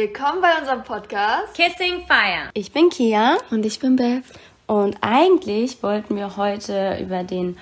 [0.00, 2.50] Willkommen bei unserem Podcast Kissing Fire.
[2.54, 4.22] Ich bin Kia und ich bin Beth.
[4.68, 7.58] Und eigentlich wollten wir heute über den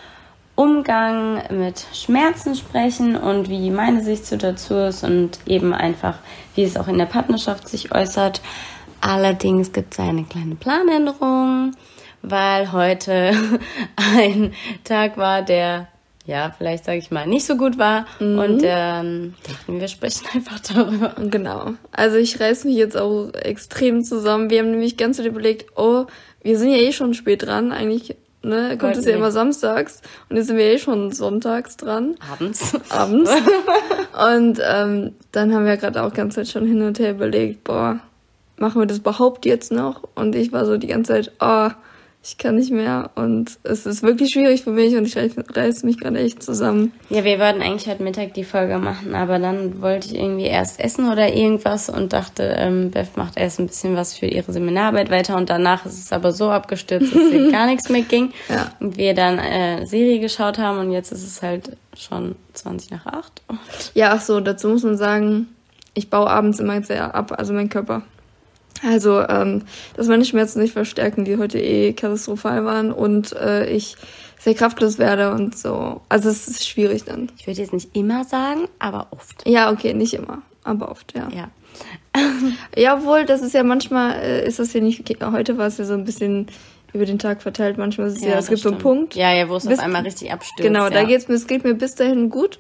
[0.54, 6.19] Umgang mit Schmerzen sprechen und wie meine Sicht dazu ist und eben einfach,
[6.54, 8.42] wie es auch in der Partnerschaft sich äußert.
[9.00, 11.72] Allerdings gibt es eine kleine Planänderung,
[12.21, 13.32] weil heute
[13.96, 14.53] ein
[14.84, 15.88] Tag war, der
[16.27, 18.06] ja, vielleicht sage ich mal, nicht so gut war.
[18.19, 18.38] Mhm.
[18.38, 21.15] Und ähm, dachten wir sprechen einfach darüber.
[21.30, 21.75] Genau.
[21.93, 24.51] Also ich reiß mich jetzt auch extrem zusammen.
[24.51, 26.07] Wir haben nämlich ganz viel überlegt, oh,
[26.43, 27.73] wir sind ja eh schon spät dran.
[27.73, 30.03] Eigentlich ne, kommt es ja immer samstags.
[30.29, 32.17] Und jetzt sind wir eh schon sonntags dran.
[32.33, 32.75] Abends.
[32.91, 33.31] Abends.
[34.34, 38.01] und ähm, dann haben wir gerade auch ganz Zeit schon hin und her überlegt, boah,
[38.56, 40.03] machen wir das überhaupt jetzt noch?
[40.17, 41.70] Und ich war so die ganze Zeit, oh,
[42.27, 46.01] ich kann nicht mehr und es ist wirklich schwierig für mich und ich reiße mich
[46.01, 46.93] gerade echt zusammen.
[47.09, 50.81] Ja, wir wollten eigentlich heute Mittag die Folge machen, aber dann wollte ich irgendwie erst
[50.81, 55.09] essen oder irgendwas und dachte, ähm, Beth macht erst ein bisschen was für ihre Seminararbeit
[55.09, 58.72] weiter und danach ist es aber so abgestürzt, dass hier gar nichts mehr ging ja.
[58.81, 63.06] und wir dann äh, Serie geschaut haben und jetzt ist es halt schon 20 nach
[63.06, 63.43] 8.
[63.95, 65.47] Ja, ach so, dazu muss man sagen,
[65.95, 68.03] ich baue abends immer sehr ab, also mein Körper.
[68.84, 69.62] Also, ähm,
[69.94, 73.96] dass meine Schmerzen nicht verstärken, die heute eh katastrophal waren und äh, ich
[74.38, 76.02] sehr kraftlos werde und so.
[76.08, 77.30] Also es ist schwierig dann.
[77.38, 79.47] Ich würde jetzt nicht immer sagen, aber oft.
[79.47, 81.28] Ja, okay, nicht immer, aber oft, ja.
[81.34, 81.50] Ja.
[82.77, 85.84] ja, obwohl, das ist ja manchmal, äh, ist das ja nicht, heute war es ja
[85.84, 86.47] so ein bisschen
[86.92, 88.80] über den Tag verteilt, manchmal ist es ja, ja es gibt stimmt.
[88.80, 89.14] so einen Punkt.
[89.16, 90.62] Ja, ja, wo es bis, auf einmal richtig abstürzt.
[90.62, 90.91] Genau, ja.
[90.91, 92.58] da geht's mir, es geht mir bis dahin gut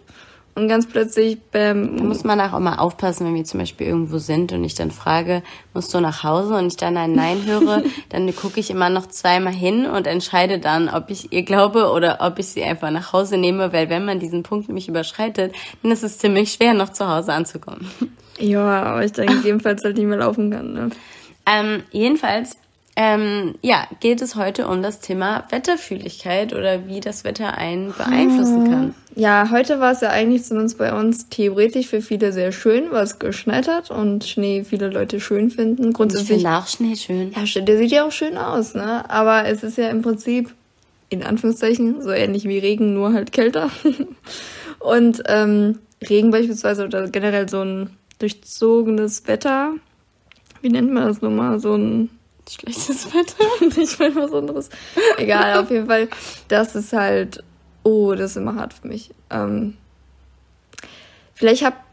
[0.56, 1.38] und ganz plötzlich.
[1.52, 4.90] Da muss man auch mal aufpassen, wenn wir zum Beispiel irgendwo sind und ich dann
[4.90, 5.42] frage,
[5.74, 9.06] musst du nach Hause und ich dann ein Nein höre, dann gucke ich immer noch
[9.06, 13.12] zweimal hin und entscheide dann, ob ich ihr glaube oder ob ich sie einfach nach
[13.12, 16.88] Hause nehme, weil wenn man diesen Punkt nämlich überschreitet, dann ist es ziemlich schwer, noch
[16.88, 17.88] zu Hause anzukommen.
[18.38, 20.72] Ja, aber ich denke, jedenfalls halt nicht mehr laufen kann.
[20.72, 20.90] Ne?
[21.46, 22.56] Ähm, jedenfalls
[22.98, 28.70] ähm, ja, geht es heute um das Thema Wetterfühligkeit oder wie das Wetter einen beeinflussen
[28.70, 28.94] kann.
[29.14, 33.04] Ja, heute war es ja eigentlich zumindest bei uns theoretisch für viele sehr schön, weil
[33.04, 35.92] es geschneit hat und Schnee viele Leute schön finden.
[35.92, 36.38] Grundsätzlich.
[36.38, 37.32] Ich auch Schnee schön.
[37.32, 39.08] Ja, der sieht ja auch schön aus, ne?
[39.10, 40.54] Aber es ist ja im Prinzip,
[41.10, 43.70] in Anführungszeichen, so ähnlich wie Regen, nur halt kälter.
[44.78, 49.74] und ähm, Regen beispielsweise oder generell so ein durchzogenes Wetter.
[50.62, 51.58] Wie nennt man das nochmal?
[51.58, 52.08] So ein
[52.48, 53.80] Schlechtes Wetter?
[53.80, 54.70] ich meine was anderes.
[55.16, 56.08] Egal, auf jeden Fall.
[56.48, 57.42] Das ist halt,
[57.82, 59.10] oh, das ist immer hart für mich.
[59.30, 59.76] Ähm,
[61.34, 61.84] vielleicht hab,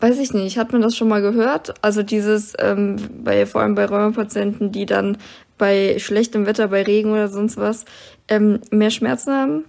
[0.00, 1.74] weiß ich nicht, hat man das schon mal gehört?
[1.82, 5.18] Also dieses, ähm, bei, vor allem bei Rheumapatienten, die dann
[5.56, 7.84] bei schlechtem Wetter, bei Regen oder sonst was,
[8.28, 9.64] ähm, mehr Schmerzen haben.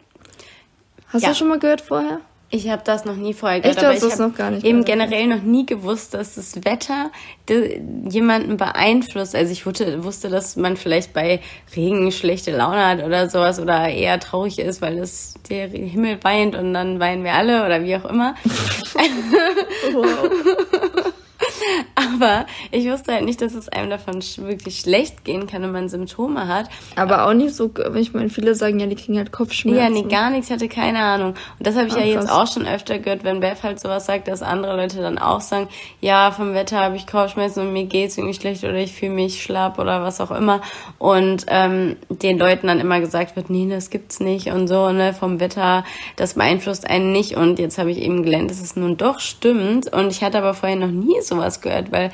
[1.09, 1.29] Hast ja.
[1.29, 2.21] du schon mal gehört vorher?
[2.55, 4.85] Ich habe das noch nie vorher gehört, Echt, aber ich habe noch gar nicht eben
[4.85, 7.09] generell noch nie gewusst, dass das Wetter
[7.49, 9.35] jemanden beeinflusst.
[9.35, 11.41] Also ich wusste, wusste, dass man vielleicht bei
[11.75, 16.55] Regen schlechte Laune hat oder sowas oder eher traurig ist, weil es der Himmel weint
[16.55, 18.35] und dann weinen wir alle oder wie auch immer.
[19.93, 21.13] wow.
[21.95, 25.89] Aber ich wusste halt nicht, dass es einem davon wirklich schlecht gehen kann, wenn man
[25.89, 26.69] Symptome hat.
[26.95, 29.79] Aber auch nicht so, ich meine, viele sagen ja, die kriegen halt Kopfschmerzen.
[29.79, 31.29] Ja, nee, gar nichts, ich hatte keine Ahnung.
[31.29, 34.05] Und das habe ich Ach, ja jetzt auch schon öfter gehört, wenn Beth halt sowas
[34.05, 35.67] sagt, dass andere Leute dann auch sagen,
[36.01, 39.41] ja, vom Wetter habe ich Kopfschmerzen und mir geht's irgendwie schlecht oder ich fühle mich
[39.41, 40.61] schlapp oder was auch immer.
[40.97, 45.13] Und ähm, den Leuten dann immer gesagt wird, nee, das gibt's nicht und so, ne,
[45.13, 45.83] vom Wetter,
[46.15, 47.35] das beeinflusst einen nicht.
[47.35, 49.91] Und jetzt habe ich eben gelernt, dass es nun doch stimmt.
[49.91, 52.11] Und ich hatte aber vorher noch nie sowas gehört, weil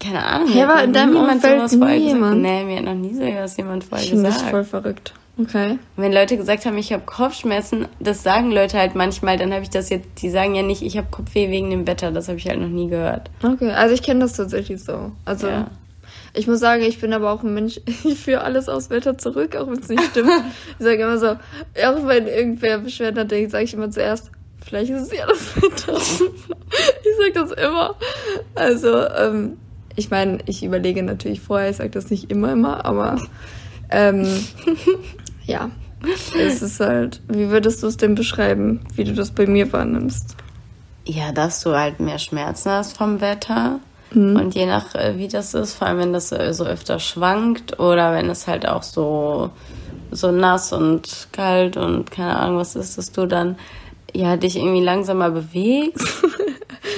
[0.00, 0.56] keine Ahnung.
[0.56, 2.40] Ja, aber in deinem Umfeld nie jemand.
[2.40, 4.34] Nee, mir hat noch nie so was jemand vorher ich gesagt.
[4.34, 5.12] Das ist voll verrückt.
[5.40, 5.78] Okay.
[5.96, 9.70] Wenn Leute gesagt haben, ich habe Kopfschmerzen, das sagen Leute halt manchmal, dann habe ich
[9.70, 12.48] das jetzt, die sagen ja nicht, ich habe Kopfweh wegen dem Wetter, das habe ich
[12.48, 13.30] halt noch nie gehört.
[13.42, 15.12] Okay, also ich kenne das tatsächlich so.
[15.24, 15.70] Also ja.
[16.34, 19.54] ich muss sagen, ich bin aber auch ein Mensch, ich führe alles aufs Wetter zurück,
[19.54, 20.30] auch wenn es nicht stimmt.
[20.78, 24.32] ich sage immer so, auch wenn irgendwer Beschwerden hat, sage ich immer zuerst,
[24.68, 25.96] vielleicht ist es ja das Wetter.
[25.96, 27.94] ich sage das immer.
[28.54, 29.56] Also, ähm,
[29.96, 33.20] ich meine, ich überlege natürlich vorher, ich sage das nicht immer, immer, aber
[33.90, 34.26] ähm,
[35.44, 35.70] ja,
[36.38, 40.36] es ist halt, wie würdest du es denn beschreiben, wie du das bei mir wahrnimmst?
[41.04, 43.80] Ja, dass du halt mehr Schmerzen hast vom Wetter.
[44.12, 44.36] Mhm.
[44.36, 47.80] Und je nach, äh, wie das ist, vor allem wenn das äh, so öfter schwankt
[47.80, 49.50] oder wenn es halt auch so,
[50.10, 53.56] so nass und kalt und keine Ahnung was ist, dass du dann
[54.14, 56.06] ja dich irgendwie langsamer bewegst.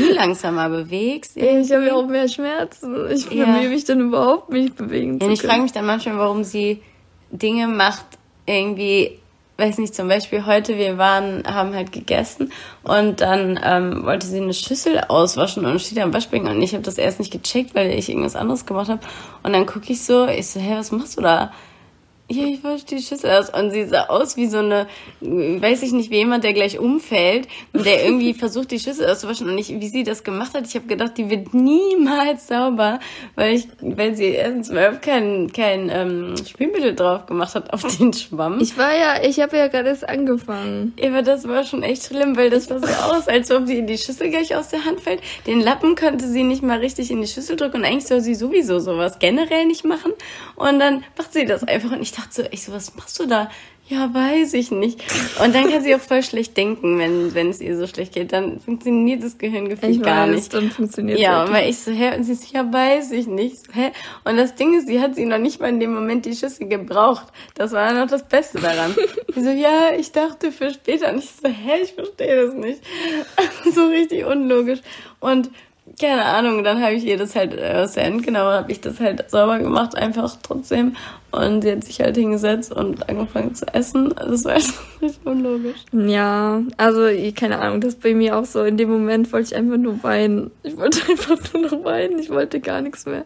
[0.00, 1.36] viel langsamer bewegst.
[1.36, 1.66] Irgendwie.
[1.66, 3.10] Ich habe ja auch mehr Schmerzen.
[3.10, 3.44] Ich ja.
[3.44, 6.82] bemühe mich dann überhaupt, mich bewegen ja, zu Ich frage mich dann manchmal, warum sie
[7.30, 8.04] Dinge macht,
[8.46, 9.18] irgendwie,
[9.58, 12.52] weiß nicht, zum Beispiel heute, wir waren, haben halt gegessen
[12.82, 16.82] und dann ähm, wollte sie eine Schüssel auswaschen und steht am Waschbecken und ich habe
[16.82, 19.00] das erst nicht gecheckt, weil ich irgendwas anderes gemacht habe.
[19.42, 21.52] Und dann gucke ich so, ich so, hä, was machst du da?
[22.30, 23.50] Ja, ich wasche die Schüssel aus.
[23.50, 24.86] Und sie sah aus wie so eine,
[25.20, 29.48] weiß ich nicht, wie jemand, der gleich umfällt und der irgendwie versucht, die Schüssel auszuwaschen.
[29.48, 33.00] Und ich, wie sie das gemacht hat, ich habe gedacht, die wird niemals sauber,
[33.34, 38.12] weil ich, weil sie erstens mal kein, kein ähm, Spülmittel drauf gemacht hat auf den
[38.12, 38.60] Schwamm.
[38.60, 40.94] Ich war ja, ich habe ja gerade erst angefangen.
[41.02, 43.88] Aber das war schon echt schlimm, weil das sah so aus, als ob sie in
[43.88, 45.20] die Schüssel gleich aus der Hand fällt.
[45.48, 48.36] Den Lappen konnte sie nicht mal richtig in die Schüssel drücken und eigentlich soll sie
[48.36, 50.12] sowieso sowas generell nicht machen.
[50.54, 53.26] Und dann macht sie das einfach und ich dachte so, ich so, was machst du
[53.26, 53.50] da?
[53.90, 55.02] Ja, weiß ich nicht.
[55.44, 58.32] Und dann kann sie auch voll schlecht denken, wenn, wenn es ihr so schlecht geht.
[58.32, 60.54] Dann funktioniert das Gehirn gefühlt gar weiß, nicht.
[60.54, 62.16] Dann funktioniert Ja, weil ich so, hä?
[62.16, 63.64] Und sie so, ja, weiß ich nicht.
[63.72, 63.90] hä?
[64.22, 66.68] Und das Ding ist, sie hat sie noch nicht mal in dem Moment die Schüssel
[66.68, 67.26] gebraucht.
[67.56, 68.94] Das war noch das Beste daran.
[69.34, 71.12] sie so, ja, ich dachte für später.
[71.12, 72.80] Und ich so, hä, ich verstehe das nicht.
[73.74, 74.82] so richtig unlogisch.
[75.18, 75.50] Und
[76.00, 78.80] keine Ahnung, dann habe ich ihr das halt äh, aus der Hand genommen, habe ich
[78.80, 80.96] das halt sauber gemacht, einfach trotzdem.
[81.30, 84.12] Und sie hat sich halt hingesetzt und angefangen zu essen.
[84.16, 85.84] Das war halt richtig unlogisch.
[85.92, 87.02] Ja, also
[87.36, 88.64] keine Ahnung, das bei mir auch so.
[88.64, 90.50] In dem Moment wollte ich einfach nur weinen.
[90.62, 92.18] Ich wollte einfach nur noch weinen.
[92.18, 93.24] Ich wollte gar nichts mehr.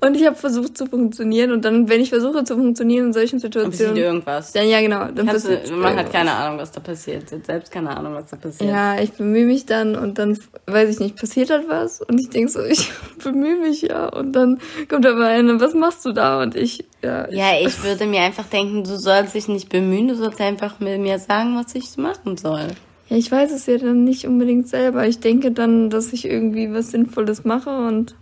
[0.00, 1.52] Und ich habe versucht zu funktionieren.
[1.52, 3.70] Und dann, wenn ich versuche zu funktionieren in solchen Situationen.
[3.70, 4.52] Passiert irgendwas.
[4.52, 5.08] Dann, ja, genau.
[5.14, 7.28] Dann passiert du, man hat keine Ahnung, was da passiert.
[7.28, 8.70] Sie hat selbst keine Ahnung, was da passiert.
[8.70, 12.00] Ja, ich bemühe mich dann und dann, weiß ich nicht, passiert halt was.
[12.00, 12.90] Und ich denke so, ich
[13.22, 14.08] bemühe mich ja.
[14.08, 14.58] Und dann
[14.88, 16.42] kommt aber einer, was machst du da?
[16.42, 17.30] Und ich, ja.
[17.30, 21.00] Ja, ich würde mir einfach denken, du sollst dich nicht bemühen, du sollst einfach mit
[21.00, 22.68] mir sagen, was ich machen soll.
[23.08, 25.06] Ja, ich weiß es ja dann nicht unbedingt selber.
[25.06, 28.14] Ich denke dann, dass ich irgendwie was Sinnvolles mache und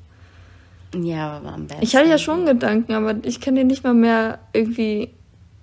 [0.94, 1.82] ja, aber am besten.
[1.82, 5.10] Ich hatte ja schon Gedanken, aber ich kann den nicht mal mehr irgendwie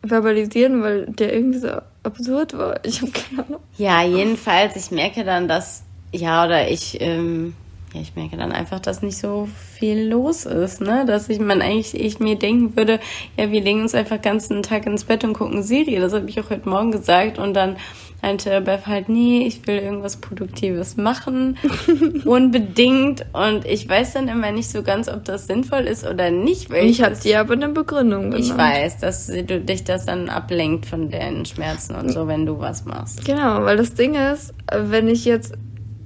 [0.03, 1.69] verbalisieren, weil der irgendwie so
[2.03, 2.83] absurd war.
[2.85, 3.61] Ich habe keine Ahnung.
[3.77, 5.83] Ja, jedenfalls, ich merke dann, dass,
[6.13, 7.53] ja, oder ich, ähm,
[7.93, 9.47] ja, ich merke dann einfach, dass nicht so
[9.77, 11.05] viel los ist, ne?
[11.05, 12.99] Dass ich man eigentlich ich mir denken würde,
[13.37, 15.99] ja, wir legen uns einfach den ganzen Tag ins Bett und gucken Serie.
[15.99, 17.77] Das habe ich auch heute Morgen gesagt und dann
[18.21, 21.57] meinte Beth halt, nee, ich will irgendwas Produktives machen.
[22.25, 23.25] Unbedingt.
[23.33, 26.69] Und ich weiß dann immer nicht so ganz, ob das sinnvoll ist oder nicht.
[26.69, 28.45] Weil ich habe dir aber eine Begründung genannt.
[28.45, 32.59] Ich weiß, dass du dich das dann ablenkt von den Schmerzen und so, wenn du
[32.59, 33.25] was machst.
[33.25, 35.53] Genau, weil das Ding ist, wenn ich jetzt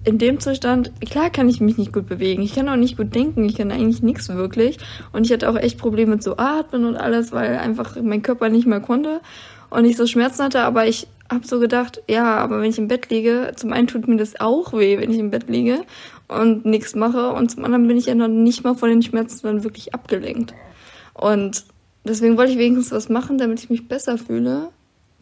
[0.05, 2.43] in dem Zustand, klar kann ich mich nicht gut bewegen.
[2.43, 3.45] Ich kann auch nicht gut denken.
[3.45, 4.77] Ich kann eigentlich nichts wirklich.
[5.13, 8.67] Und ich hatte auch echt Probleme zu atmen und alles, weil einfach mein Körper nicht
[8.67, 9.21] mehr konnte
[9.69, 10.61] und ich so Schmerzen hatte.
[10.61, 14.07] Aber ich habe so gedacht, ja, aber wenn ich im Bett liege, zum einen tut
[14.07, 15.83] mir das auch weh, wenn ich im Bett liege
[16.27, 19.41] und nichts mache und zum anderen bin ich ja noch nicht mal von den Schmerzen
[19.43, 20.53] dann wirklich abgelenkt.
[21.13, 21.65] Und
[22.03, 24.69] deswegen wollte ich wenigstens was machen, damit ich mich besser fühle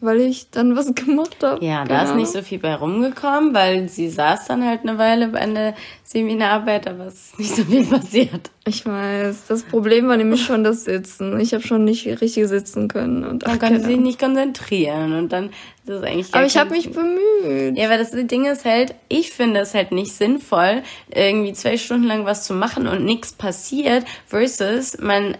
[0.02, 1.64] weil ich dann was gemacht habe.
[1.64, 5.28] Ja, da ist nicht so viel bei rumgekommen, weil sie saß dann halt eine Weile
[5.28, 8.50] bei der Seminararbeit, aber es ist nicht so viel passiert.
[8.66, 9.46] Ich weiß.
[9.48, 11.40] Das Problem war nämlich schon das Sitzen.
[11.40, 13.24] Ich habe schon nicht richtig sitzen können.
[13.24, 15.54] Und dann konnte sie sich nicht konzentrieren und dann ist
[15.86, 16.34] das eigentlich.
[16.34, 17.78] Aber ich habe mich bemüht.
[17.78, 22.06] Ja, weil das Ding ist halt, ich finde es halt nicht sinnvoll, irgendwie zwei Stunden
[22.06, 25.36] lang was zu machen und nichts passiert, versus man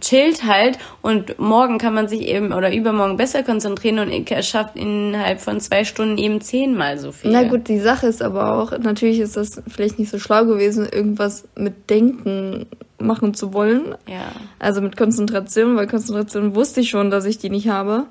[0.00, 4.76] chillt halt und morgen kann man sich eben oder übermorgen besser konzentrieren und er schafft
[4.76, 7.30] innerhalb von zwei Stunden eben zehnmal so viel.
[7.30, 10.86] Na gut, die Sache ist aber auch, natürlich ist das vielleicht nicht so schlau gewesen,
[10.90, 12.66] irgendwas mit Denken
[12.98, 13.94] machen zu wollen.
[14.06, 14.32] Ja.
[14.58, 18.06] Also mit Konzentration, weil Konzentration wusste ich schon, dass ich die nicht habe.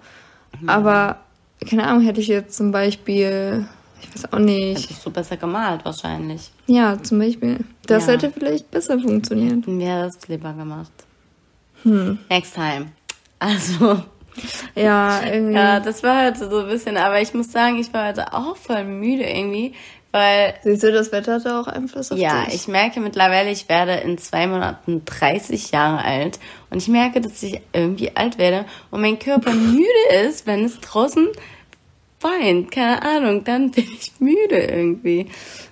[0.61, 0.69] Mhm.
[0.69, 1.17] Aber,
[1.67, 3.65] keine Ahnung, hätte ich jetzt zum Beispiel,
[4.01, 4.83] ich weiß auch nicht.
[4.83, 6.51] Hättest du besser gemalt wahrscheinlich.
[6.67, 7.59] Ja, zum Beispiel.
[7.87, 8.13] Das ja.
[8.13, 9.67] hätte vielleicht besser funktioniert.
[9.67, 10.91] Mir das lieber gemacht.
[11.85, 12.19] Hm.
[12.29, 12.87] Next time.
[13.37, 14.01] Also.
[14.75, 15.55] Ja, irgendwie.
[15.55, 18.55] Ja, das war heute so ein bisschen, aber ich muss sagen, ich war heute auch
[18.55, 19.73] voll müde irgendwie,
[20.11, 20.53] weil.
[20.63, 22.47] Siehst du, das Wetter hatte auch Einfluss auf ja, dich?
[22.47, 26.39] Ja, ich merke mittlerweile, ich werde in zwei Monaten 30 Jahre alt
[26.69, 30.79] und ich merke, dass ich irgendwie alt werde und mein Körper müde ist, wenn es
[30.79, 31.27] draußen
[32.25, 32.71] weint.
[32.71, 35.27] Keine Ahnung, dann bin ich müde irgendwie.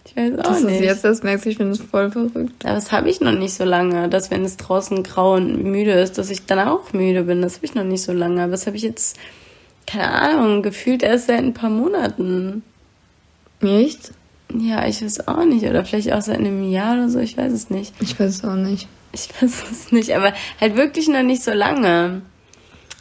[0.06, 0.82] Ich weiß auch dass nicht.
[0.82, 2.66] du jetzt das merkst, ich finde es voll verrückt.
[2.66, 5.92] Aber das habe ich noch nicht so lange, dass wenn es draußen grau und müde
[5.92, 7.42] ist, dass ich dann auch müde bin.
[7.42, 8.42] Das habe ich noch nicht so lange.
[8.44, 9.18] Aber das habe ich jetzt,
[9.88, 12.64] keine Ahnung, gefühlt erst seit ein paar Monaten.
[13.62, 14.12] Echt?
[14.56, 15.66] Ja, ich weiß auch nicht.
[15.66, 17.94] Oder vielleicht auch seit einem Jahr oder so, ich weiß es nicht.
[18.00, 18.88] Ich weiß es auch nicht.
[19.14, 22.22] Ich weiß es nicht, aber halt wirklich noch nicht so lange.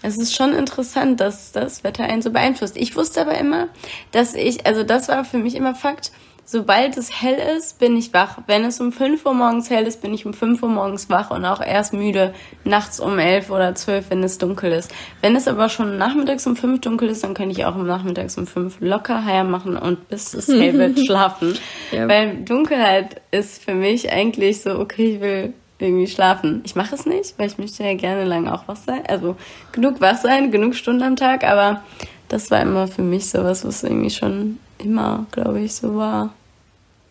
[0.03, 2.77] Es ist schon interessant, dass das Wetter einen so beeinflusst.
[2.77, 3.69] Ich wusste aber immer,
[4.11, 6.11] dass ich, also das war für mich immer Fakt,
[6.45, 8.39] sobald es hell ist, bin ich wach.
[8.47, 11.31] Wenn es um 5 Uhr morgens hell ist, bin ich um 5 Uhr morgens wach
[11.31, 14.93] und auch erst müde nachts um 11 oder 12, wenn es dunkel ist.
[15.21, 18.37] Wenn es aber schon nachmittags um 5 dunkel ist, dann kann ich auch um nachmittags
[18.37, 21.57] um 5 locker heim machen und bis es hell wird schlafen.
[21.93, 22.09] Ja.
[22.09, 26.63] Weil Dunkelheit ist für mich eigentlich so, okay, ich will irgendwie schlafen.
[26.65, 29.03] Ich mache es nicht, weil ich möchte ja gerne lang auch wach sein.
[29.07, 29.37] Also
[29.73, 31.83] genug wach sein, genug Stunden am Tag, aber
[32.29, 36.33] das war immer für mich sowas, was irgendwie schon immer, glaube ich, so war.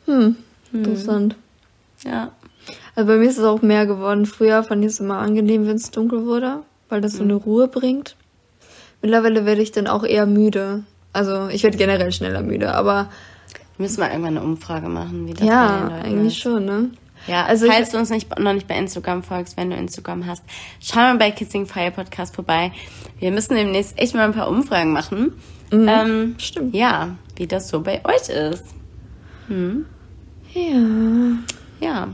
[0.06, 0.36] Hm,
[0.72, 0.84] hm.
[0.84, 1.36] interessant.
[2.04, 2.32] Ja.
[2.96, 4.26] Also bei mir ist es auch mehr geworden.
[4.26, 6.60] Früher fand ich es immer angenehm, wenn es dunkel wurde,
[6.90, 7.42] weil das so eine hm.
[7.42, 8.16] Ruhe bringt.
[9.02, 10.84] Mittlerweile werde ich dann auch eher müde.
[11.14, 13.10] Also ich werde generell schneller müde, aber.
[13.78, 16.42] Wir müssen mal irgendwann eine Umfrage machen, wie das Ja, eigentlich ist.
[16.42, 16.90] schon, ne?
[17.28, 20.44] Ja, also falls du uns nicht, noch nicht bei Instagram folgst, wenn du Instagram hast,
[20.80, 22.72] schau mal bei Kissing Fire Podcast vorbei.
[23.20, 25.34] Wir müssen demnächst echt mal ein paar Umfragen machen.
[25.72, 26.76] Mhm, ähm, stimmt.
[26.76, 28.66] Ja, wie das so bei euch ist.
[29.48, 29.86] Hm?
[30.54, 31.38] Ja.
[31.80, 32.08] Ja.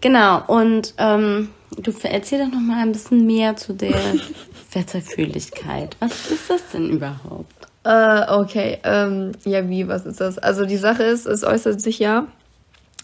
[0.00, 0.42] Genau.
[0.46, 3.94] Und ähm, du erzähl doch noch mal ein bisschen mehr zu der
[4.72, 5.96] Wetterfühligkeit.
[6.00, 7.68] Was ist das denn überhaupt?
[7.84, 8.78] Äh, okay.
[8.84, 10.38] Ähm, ja, wie, was ist das?
[10.38, 12.26] Also die Sache ist, es äußert sich ja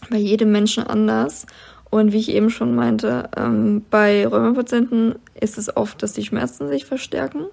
[0.09, 1.45] bei jedem Menschen anders.
[1.89, 6.69] Und wie ich eben schon meinte, ähm, bei Rheumapatienten ist es oft, dass die Schmerzen
[6.69, 7.45] sich verstärken.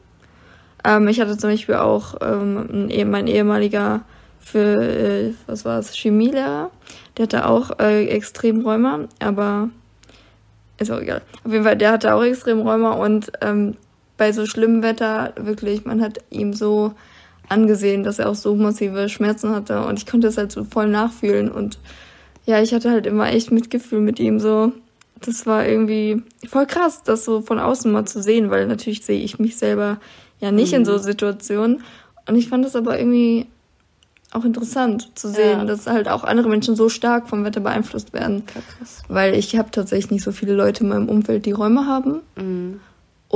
[0.84, 4.02] Ähm, ich hatte zum Beispiel auch ähm, mein ehemaliger
[4.38, 6.70] für, äh, was war es, Chemielehrer,
[7.16, 9.70] der hatte auch äh, extrem Rheuma, aber
[10.78, 11.22] ist auch egal.
[11.42, 13.76] Auf jeden Fall, der hatte auch extrem Rheuma und ähm,
[14.16, 16.92] bei so schlimmem Wetter wirklich, man hat ihm so
[17.48, 20.86] angesehen, dass er auch so massive Schmerzen hatte und ich konnte es halt so voll
[20.86, 21.78] nachfühlen und
[22.46, 24.72] ja, ich hatte halt immer echt Mitgefühl mit ihm so.
[25.20, 29.20] Das war irgendwie voll krass, das so von außen mal zu sehen, weil natürlich sehe
[29.20, 29.98] ich mich selber
[30.40, 30.78] ja nicht mhm.
[30.78, 31.02] in so mhm.
[31.02, 31.82] Situationen.
[32.28, 33.46] Und ich fand das aber irgendwie
[34.32, 35.64] auch interessant zu sehen, ja.
[35.64, 38.44] dass halt auch andere Menschen so stark vom Wetter beeinflusst werden.
[38.46, 39.02] Krass.
[39.08, 42.20] Weil ich habe tatsächlich nicht so viele Leute in meinem Umfeld, die Räume haben.
[42.36, 42.80] Mhm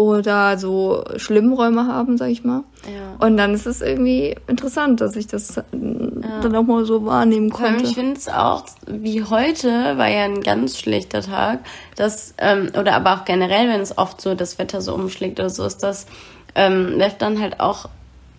[0.02, 2.64] oder so schlimmen Räume haben, sag ich mal.
[2.84, 3.24] Ja.
[3.24, 5.62] Und dann ist es irgendwie interessant, dass ich das ja.
[5.72, 7.84] dann auch mal so wahrnehmen konnte.
[7.84, 11.60] Ich finde es auch, wie heute war ja ein ganz schlechter Tag,
[11.96, 15.50] dass, ähm, oder aber auch generell, wenn es oft so das Wetter so umschlägt oder
[15.50, 16.06] so, ist das
[16.54, 17.88] ähm, Lev dann halt auch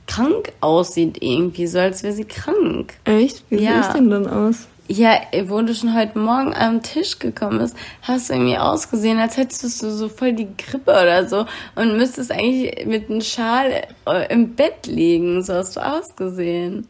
[0.07, 2.95] krank aussieht irgendwie, so als wäre sie krank.
[3.05, 3.43] Echt?
[3.49, 3.75] Wie ja.
[3.75, 4.67] sieht es denn dann aus?
[4.91, 9.37] Ja, wo du schon heute Morgen am Tisch gekommen bist, hast du irgendwie ausgesehen, als
[9.37, 11.45] hättest du so voll die Grippe oder so
[11.75, 15.43] und müsstest eigentlich mit einem Schal äh, im Bett liegen.
[15.43, 16.89] So hast du ausgesehen.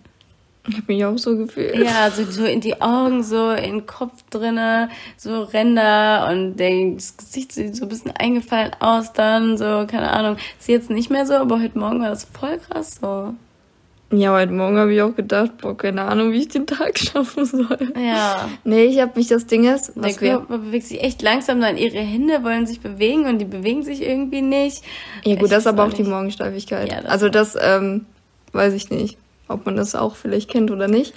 [0.67, 1.75] Ich habe mich auch so gefühlt.
[1.75, 7.17] Ja, so, so in die Augen, so in den Kopf drinne, so Ränder und das
[7.17, 10.38] Gesicht sieht so ein bisschen eingefallen aus dann, so, keine Ahnung.
[10.60, 13.36] Ist jetzt nicht mehr so, aber heute Morgen war das voll krass so.
[14.13, 17.46] Ja, heute Morgen habe ich auch gedacht, boah, keine Ahnung, wie ich den Tag schaffen
[17.46, 17.94] soll.
[17.96, 18.50] Ja.
[18.65, 21.77] Nee, ich habe mich, das Ding ist, was Der Körper bewegt sich echt langsam, dann
[21.77, 24.84] ihre Hände wollen sich bewegen und die bewegen sich irgendwie nicht.
[25.24, 26.00] Ja gut, ich das ist aber auch nicht.
[26.00, 26.89] die Morgensteifigkeit.
[26.89, 28.06] Ja, das also das, ähm,
[28.51, 31.13] weiß ich nicht, ob man das auch vielleicht kennt oder nicht.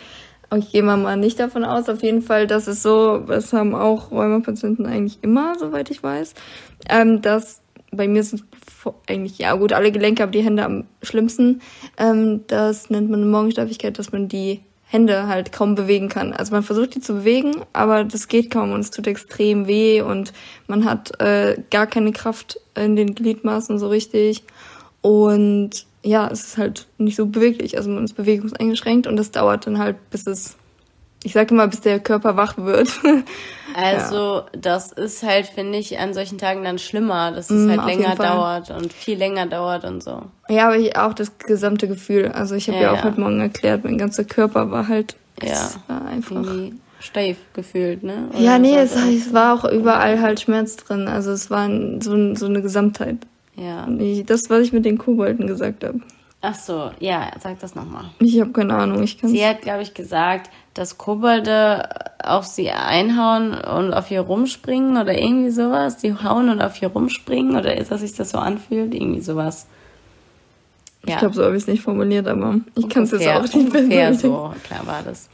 [0.50, 1.88] Aber ich gehe mal, mal nicht davon aus.
[1.88, 6.34] Auf jeden Fall, dass es so, das haben auch Rheumapatienten eigentlich immer, soweit ich weiß,
[6.90, 7.60] ähm, dass
[7.90, 8.44] bei mir sind
[9.08, 11.60] eigentlich, ja gut, alle Gelenke, aber die Hände am schlimmsten.
[11.98, 16.32] Ähm, das nennt man eine Morgensteifigkeit, dass man die Hände halt kaum bewegen kann.
[16.32, 20.02] Also man versucht die zu bewegen, aber das geht kaum und es tut extrem weh
[20.02, 20.32] und
[20.66, 24.44] man hat äh, gar keine Kraft in den Gliedmaßen so richtig.
[25.00, 27.76] Und ja, es ist halt nicht so beweglich.
[27.76, 30.56] Also man ist bewegungseingeschränkt und das dauert dann halt, bis es
[31.24, 32.88] ich sage immer, bis der Körper wach wird.
[33.74, 34.44] also ja.
[34.52, 38.14] das ist halt, finde ich, an solchen Tagen dann schlimmer, dass es mm, halt länger
[38.14, 40.22] dauert und viel länger dauert und so.
[40.48, 42.28] Ja, aber ich auch das gesamte Gefühl.
[42.28, 43.04] Also ich habe ja, ja, auch ja.
[43.04, 45.70] heute Morgen erklärt, mein ganzer Körper war halt ja.
[45.88, 46.44] war einfach
[47.00, 48.28] steif gefühlt, ne?
[48.30, 51.08] Oder ja, nee, es, es, war auch überall halt Schmerz drin.
[51.08, 51.68] Also es war
[52.00, 53.18] so, so eine Gesamtheit.
[53.56, 53.88] Ja.
[54.26, 56.00] Das, was ich mit den Kobolden gesagt habe.
[56.46, 58.04] Ach so, ja, sag das nochmal.
[58.18, 59.02] Ich habe keine Ahnung.
[59.02, 61.88] Ich kann's sie hat, glaube ich, gesagt, dass Kobolde
[62.22, 65.96] auf sie einhauen und auf ihr rumspringen oder irgendwie sowas.
[65.96, 68.94] Die hauen und auf ihr rumspringen oder ist, dass sich das so anfühlt?
[68.94, 69.66] Irgendwie sowas.
[71.06, 71.14] Ja.
[71.14, 73.54] Ich glaube, so habe ich es nicht formuliert, aber ich kann es jetzt auch nicht
[73.54, 75.30] ungefähr so, klar war das.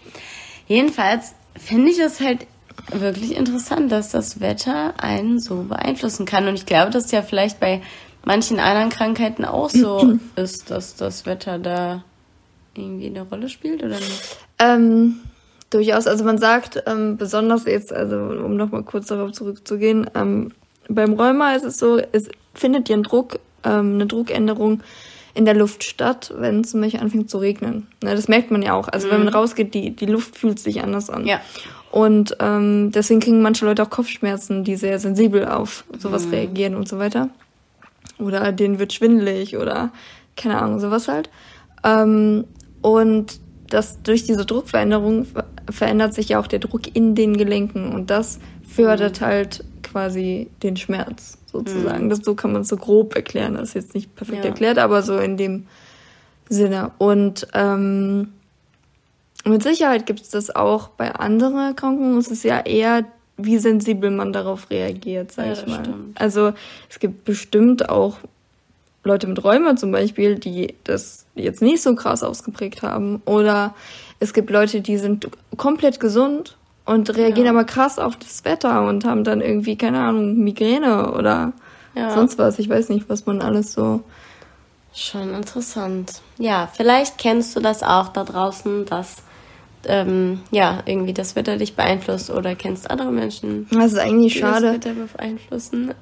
[0.69, 2.47] Jedenfalls finde ich es halt
[2.93, 6.47] wirklich interessant, dass das Wetter einen so beeinflussen kann.
[6.47, 7.83] Und ich glaube, dass ja vielleicht bei
[8.25, 12.05] manchen anderen Krankheiten auch so ist, dass das Wetter da
[12.75, 14.39] irgendwie eine Rolle spielt oder nicht?
[14.59, 15.21] Ähm,
[15.71, 16.07] durchaus.
[16.07, 20.53] Also man sagt, ähm, besonders jetzt, also um nochmal kurz darauf zurückzugehen, ähm,
[20.89, 24.83] beim Rheuma ist es so, es findet ja ein Druck, ähm, eine Druckänderung
[25.35, 27.87] in der Luft statt, wenn es zum Beispiel anfängt zu regnen.
[28.03, 28.89] Ne, das merkt man ja auch.
[28.89, 31.25] Also wenn man rausgeht, die, die Luft fühlt sich anders an.
[31.27, 31.41] Ja.
[31.93, 36.89] Und ähm, deswegen kriegen manche Leute auch Kopfschmerzen, die sehr sensibel auf sowas reagieren und
[36.89, 37.31] so weiter.
[38.19, 39.90] Oder denen wird schwindelig oder
[40.37, 41.30] keine Ahnung, sowas halt.
[41.85, 42.45] Ähm,
[42.83, 47.92] und das durch diese Druckveränderung ver verändert sich ja auch der Druck in den Gelenken
[47.92, 52.11] und das fördert halt quasi den Schmerz sozusagen.
[52.11, 53.54] Das, so kann man es so grob erklären.
[53.54, 54.50] Das ist jetzt nicht perfekt Ja.
[54.50, 55.66] erklärt, aber so in dem
[56.49, 56.90] Sinne.
[56.99, 58.33] Und ähm,
[59.45, 62.19] mit Sicherheit gibt es das auch bei anderen Erkrankungen.
[62.19, 63.04] Es ist ja eher,
[63.45, 65.85] wie sensibel man darauf reagiert, sag Ja, ich mal.
[65.85, 66.21] stimmt.
[66.21, 66.53] Also
[66.89, 68.19] es gibt bestimmt auch
[69.05, 73.23] Leute mit Rheuma zum Beispiel, die das jetzt nicht so krass ausgeprägt haben.
[73.25, 73.75] Oder
[74.19, 77.53] es gibt Leute, die sind komplett gesund und reagieren Ja.
[77.53, 81.53] aber krass auf das Wetter und haben dann irgendwie, keine Ahnung, Migräne oder
[81.95, 82.11] Ja.
[82.11, 82.59] sonst was.
[82.59, 84.03] Ich weiß nicht, was man alles so.
[84.95, 86.21] Schon interessant.
[86.39, 89.17] Ja, vielleicht kennst du das auch da draußen, dass
[89.87, 94.39] ähm, ja irgendwie das Wetter dich beeinflusst oder kennst andere Menschen, Das ist eigentlich die
[94.41, 94.67] schade.
[94.67, 95.95] das Wetter beeinflussen.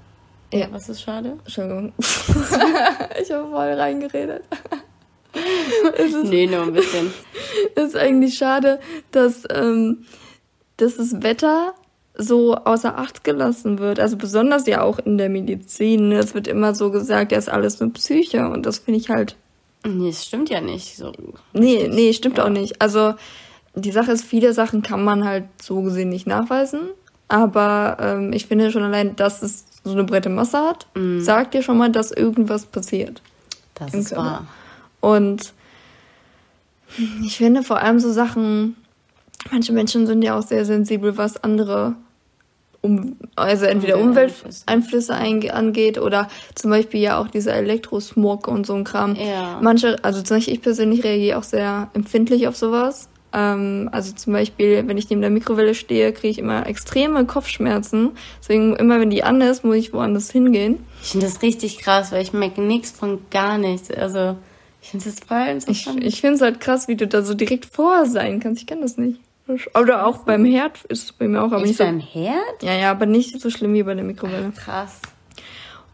[0.53, 0.67] Ja.
[0.73, 1.37] Was ist schade?
[1.45, 1.93] Entschuldigung.
[1.99, 4.43] ich habe voll reingeredet.
[5.99, 7.13] es ist, Nee, nur ein bisschen.
[7.75, 8.81] es ist eigentlich schade,
[9.11, 10.05] dass, ähm,
[10.79, 11.75] dass das Wetter
[12.21, 14.01] so außer Acht gelassen wird.
[14.01, 16.09] Also besonders ja auch in der Medizin.
[16.09, 16.17] ne?
[16.19, 18.49] Es wird immer so gesagt, ja, ist alles nur Psyche.
[18.49, 19.37] Und das finde ich halt.
[19.87, 20.97] Nee, es stimmt ja nicht.
[20.97, 21.13] So.
[21.53, 22.45] Nee, nee, stimmt Ja.
[22.47, 22.81] auch nicht.
[22.83, 23.15] Also
[23.75, 26.81] die Sache ist, viele Sachen kann man halt so gesehen nicht nachweisen.
[27.29, 30.87] Aber ähm, ich finde schon allein, dass es so eine breite Masse hat,
[31.19, 33.23] sagt dir schon mal, dass irgendwas passiert.
[33.75, 34.25] Das ist Körper.
[34.25, 34.47] wahr.
[35.01, 35.53] Und
[37.25, 38.77] ich finde vor allem so Sachen,
[39.51, 41.95] manche Menschen sind ja auch sehr sensibel, was andere,
[42.81, 45.15] um, also entweder Umwelteinflüsse.
[45.15, 49.15] Angeht oder zum Beispiel ja auch dieser Elektrosmog und so ein Kram.
[49.15, 49.59] Ja.
[49.63, 53.09] Manche, also zum Beispiel ich persönlich reagiere auch sehr empfindlich auf sowas.
[53.33, 58.13] Ähm, also zum Beispiel, wenn ich neben der Mikrowelle stehe, kriege ich immer extreme Kopfschmerzen.
[58.41, 60.79] Deswegen immer, wenn die an ist, muss ich woanders hingehen.
[61.03, 63.91] Ich finde das richtig krass, weil ich merke nichts von gar nichts.
[63.91, 64.37] Also,
[64.81, 66.05] ich finde das voll Ich, interessant.
[66.05, 68.61] ich finde es halt krass, wie du da so direkt vor sein kannst.
[68.63, 69.21] Ich kann das nicht.
[69.79, 71.85] Oder auch beim Herd ist es bei mir auch, aber Echt nicht so.
[71.85, 72.63] beim Herd?
[72.63, 74.53] Ja, ja, aber nicht so schlimm wie bei der Mikrowelle.
[74.55, 75.01] Krass.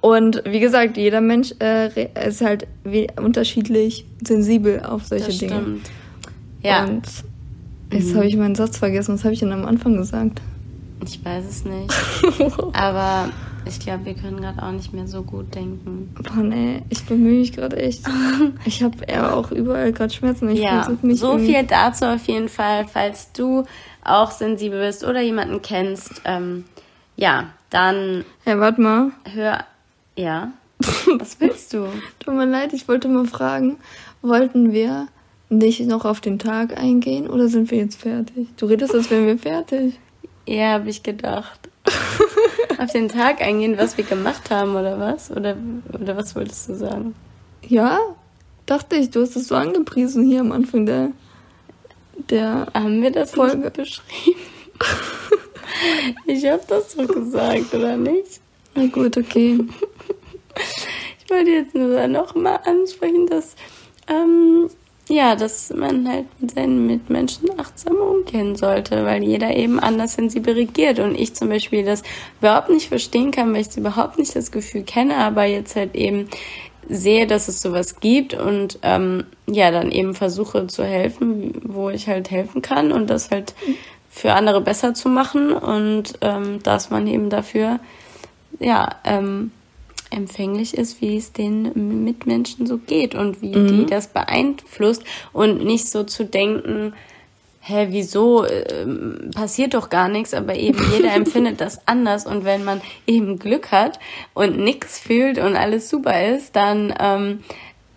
[0.00, 2.66] Und wie gesagt, jeder Mensch äh, ist halt
[3.16, 5.52] unterschiedlich sensibel auf solche Das Dinge.
[5.54, 5.90] stimmt.
[6.62, 7.02] Ja, Und
[7.92, 9.14] jetzt habe ich meinen Satz vergessen.
[9.14, 10.40] Was habe ich denn am Anfang gesagt?
[11.06, 11.92] ich weiß es nicht.
[12.72, 13.28] Aber
[13.66, 16.14] ich glaube, wir können gerade auch nicht mehr so gut denken.
[16.22, 18.04] Boah, nee, ich bemühe mich gerade echt.
[18.64, 20.48] Ich habe eher auch überall gerade Schmerzen.
[20.48, 22.86] Ich ja, mich so viel dazu auf jeden Fall.
[22.86, 23.64] Falls du
[24.02, 26.64] auch sensibel bist oder jemanden kennst, ähm,
[27.16, 29.10] ja, dann Ja, warte mal.
[29.34, 29.64] hör.
[30.16, 30.52] Ja.
[31.18, 31.86] Was willst du?
[32.18, 33.76] Tut mir leid, ich wollte mal fragen,
[34.22, 35.08] wollten wir
[35.58, 38.48] nicht noch auf den Tag eingehen oder sind wir jetzt fertig?
[38.56, 39.98] Du redest, als wären wir fertig.
[40.46, 41.68] Ja, habe ich gedacht.
[42.78, 45.30] auf den Tag eingehen, was wir gemacht haben oder was?
[45.30, 45.56] Oder,
[45.92, 47.14] oder was wolltest du sagen?
[47.62, 47.98] Ja?
[48.66, 51.10] Dachte ich, du hast es so angepriesen hier am Anfang der,
[52.30, 53.70] der Haben wir das Folge.
[53.70, 54.40] beschrieben?
[56.26, 58.40] ich habe das so gesagt, oder nicht?
[58.74, 59.58] Na gut, okay.
[61.24, 63.56] Ich wollte jetzt nur noch mal ansprechen, dass
[64.08, 64.68] ähm,
[65.08, 70.54] ja, dass man halt mit seinen Mitmenschen achtsam umgehen sollte, weil jeder eben anders sensibel
[70.54, 72.02] reagiert und ich zum Beispiel das
[72.40, 76.28] überhaupt nicht verstehen kann, weil ich überhaupt nicht das Gefühl kenne, aber jetzt halt eben
[76.88, 82.08] sehe, dass es sowas gibt und ähm, ja, dann eben versuche zu helfen, wo ich
[82.08, 83.54] halt helfen kann und das halt
[84.10, 87.80] für andere besser zu machen und ähm, dass man eben dafür
[88.60, 89.50] ja ähm,
[90.14, 95.04] empfänglich ist, wie es den Mitmenschen so geht und wie die das beeinflusst.
[95.32, 96.94] Und nicht so zu denken,
[97.60, 102.26] hä, wieso ähm, passiert doch gar nichts, aber eben jeder empfindet das anders.
[102.26, 103.98] Und wenn man eben Glück hat
[104.34, 107.40] und nichts fühlt und alles super ist, dann ähm,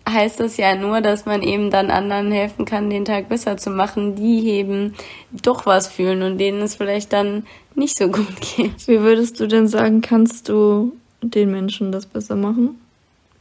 [0.08, 3.70] heißt das ja nur, dass man eben dann anderen helfen kann, den Tag besser zu
[3.70, 4.94] machen, die eben
[5.42, 8.88] doch was fühlen und denen es vielleicht dann nicht so gut geht.
[8.88, 12.80] Wie würdest du denn sagen, kannst du den Menschen das besser machen?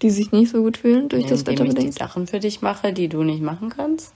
[0.02, 1.92] Die sich nicht so gut fühlen durch das Wetter indem ich die?
[1.92, 4.14] Sachen für dich mache, die du nicht machen kannst.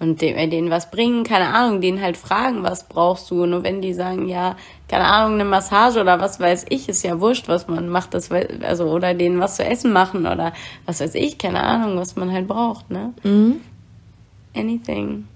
[0.00, 3.44] Und dem, äh, denen was bringen, keine Ahnung, denen halt fragen, was brauchst du.
[3.44, 4.56] Nur wenn die sagen, ja,
[4.88, 8.30] keine Ahnung, eine Massage oder was weiß ich, ist ja wurscht, was man macht, das
[8.30, 10.54] also oder denen was zu essen machen oder
[10.86, 13.12] was weiß ich, keine Ahnung, was man halt braucht, ne?
[13.22, 13.60] Mhm.
[14.56, 15.28] Anything.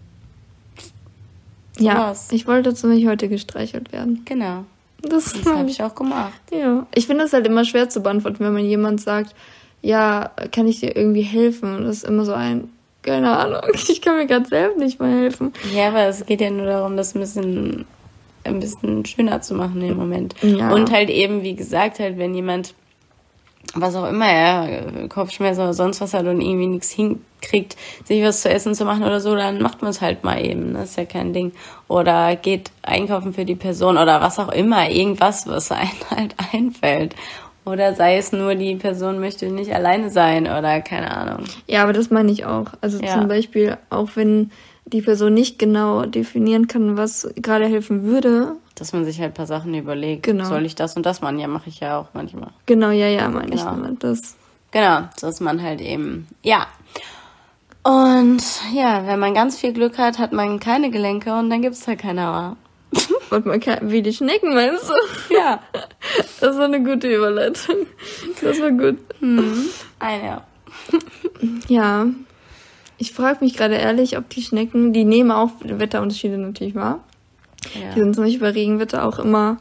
[1.79, 2.33] Ja, was.
[2.33, 4.23] ich wollte zum Beispiel heute gestreichelt werden.
[4.25, 4.65] Genau.
[5.09, 6.41] Das, Das habe ich auch gemacht.
[6.53, 9.35] Ja, ich finde es halt immer schwer zu beantworten, wenn man jemand sagt,
[9.83, 11.77] ja, kann ich dir irgendwie helfen?
[11.77, 12.71] Und das ist immer so ein,
[13.03, 15.53] keine Ahnung, ich kann mir gerade selbst nicht mal helfen.
[15.75, 17.85] Ja, aber es geht ja nur darum, das ein bisschen,
[18.45, 20.35] ein bisschen schöner zu machen im Moment.
[20.43, 20.73] Ja.
[20.73, 22.75] Und halt eben, wie gesagt, halt, wenn jemand
[23.75, 28.43] was auch immer er, Kopfschmerzen oder sonst was hat und irgendwie nichts hinkriegt, sich was
[28.43, 30.75] zu essen zu machen oder so, dann macht man es halt mal eben.
[30.75, 31.53] Das ist ja kein Ding.
[31.89, 34.89] Oder geht einkaufen für die Person oder was auch immer.
[34.89, 37.15] Irgendwas, was einem halt einfällt.
[37.65, 41.45] Oder sei es nur, die Person möchte nicht alleine sein oder keine Ahnung.
[41.67, 42.67] Ja, aber das meine ich auch.
[42.83, 43.15] Also ja.
[43.15, 44.51] zum Beispiel, auch wenn
[44.87, 48.57] die Person nicht genau definieren kann, was gerade helfen würde.
[48.75, 50.25] Dass man sich halt ein paar Sachen überlegt.
[50.25, 50.45] Genau.
[50.45, 51.39] Soll ich das und das machen?
[51.39, 52.51] Ja, mache ich ja auch manchmal.
[52.67, 53.57] Genau, ja, ja, meine genau.
[53.57, 54.05] ich damit.
[54.05, 54.37] Das.
[54.73, 56.67] Genau, dass man halt eben, ja.
[57.85, 58.43] Und
[58.75, 61.87] ja, wenn man ganz viel Glück hat, hat man keine Gelenke und dann gibt es
[61.87, 62.57] halt keine Aua.
[63.31, 65.35] Und man kann, wie die Schnecken, meinst du?
[65.35, 65.61] Ja.
[66.41, 67.87] Das war eine gute Überleitung.
[68.41, 68.99] Das war gut.
[69.21, 69.67] Hm.
[69.99, 70.43] Eine.
[71.69, 72.07] Ja.
[73.05, 77.01] Ich frage mich gerade ehrlich, ob die Schnecken, die nehmen auch Wetterunterschiede natürlich wahr.
[77.75, 77.95] Ja.
[77.95, 79.59] Die sind zum Beispiel bei Regenwetter auch immer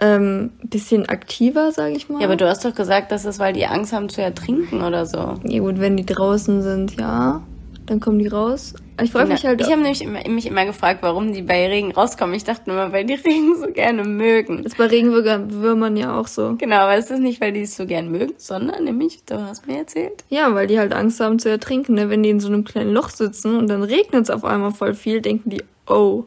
[0.00, 2.20] ähm, bisschen aktiver, sage ich mal.
[2.20, 5.04] Ja, aber du hast doch gesagt, dass es, weil die Angst haben zu ertrinken oder
[5.04, 5.34] so.
[5.44, 7.42] Ja gut, wenn die draußen sind, ja
[7.84, 8.74] dann kommen die raus.
[9.02, 9.60] Ich frage mich halt.
[9.60, 12.34] Ich habe nämlich immer, mich immer gefragt, warum die bei Regen rauskommen.
[12.34, 14.58] Ich dachte immer, weil die Regen so gerne mögen.
[14.62, 16.54] Das ist bei Regenwürmern ja auch so.
[16.58, 19.66] Genau, aber ist das nicht, weil die es so gern mögen, sondern nämlich, du hast
[19.66, 20.24] mir erzählt.
[20.28, 21.94] Ja, weil die halt Angst haben zu ertrinken.
[21.94, 22.10] Ne?
[22.10, 24.94] Wenn die in so einem kleinen Loch sitzen und dann regnet es auf einmal voll
[24.94, 26.24] viel, denken die, oh.